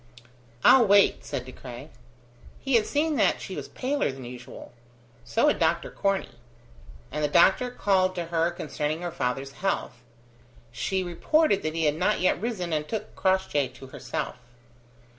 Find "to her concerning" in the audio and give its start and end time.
8.15-9.03